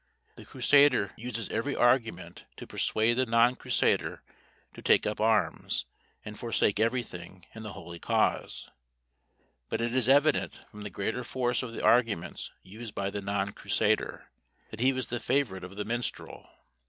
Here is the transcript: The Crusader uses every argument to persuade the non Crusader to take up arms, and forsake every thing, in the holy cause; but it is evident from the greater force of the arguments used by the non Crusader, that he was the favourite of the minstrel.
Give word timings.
The 0.35 0.45
Crusader 0.45 1.11
uses 1.15 1.49
every 1.49 1.75
argument 1.75 2.45
to 2.57 2.65
persuade 2.65 3.17
the 3.17 3.27
non 3.27 3.53
Crusader 3.55 4.23
to 4.73 4.81
take 4.81 5.05
up 5.05 5.21
arms, 5.21 5.85
and 6.25 6.39
forsake 6.39 6.79
every 6.79 7.03
thing, 7.03 7.45
in 7.53 7.61
the 7.61 7.73
holy 7.73 7.99
cause; 7.99 8.67
but 9.69 9.79
it 9.79 9.93
is 9.93 10.09
evident 10.09 10.61
from 10.71 10.81
the 10.81 10.89
greater 10.89 11.23
force 11.23 11.61
of 11.61 11.73
the 11.73 11.83
arguments 11.83 12.49
used 12.63 12.95
by 12.95 13.11
the 13.11 13.21
non 13.21 13.51
Crusader, 13.53 14.31
that 14.71 14.79
he 14.79 14.91
was 14.91 15.09
the 15.09 15.19
favourite 15.19 15.63
of 15.63 15.75
the 15.75 15.85
minstrel. 15.85 16.49